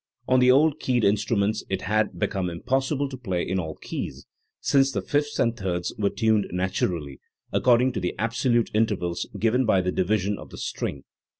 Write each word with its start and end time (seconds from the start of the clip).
On 0.27 0.39
the 0.39 0.49
old 0.49 0.79
keyed 0.79 1.03
instruments 1.03 1.63
it 1.69 1.83
had 1.83 2.17
become 2.17 2.49
impossible 2.49 3.07
to 3.07 3.17
play 3.17 3.47
in 3.47 3.59
all 3.59 3.75
keys, 3.75 4.25
since 4.59 4.91
the 4.91 5.01
fifths 5.03 5.37
and 5.37 5.55
thirds 5.55 5.93
were 5.95 6.09
tuned 6.09 6.47
naturally, 6.49 7.19
according 7.53 7.91
to 7.91 7.99
the 7.99 8.15
absolute 8.17 8.71
intervals 8.73 9.29
given 9.37 9.63
by 9.63 9.79
the 9.79 9.91
divisions 9.91 10.39
of 10.39 10.49
the 10.49 10.57
string. 10.57 11.03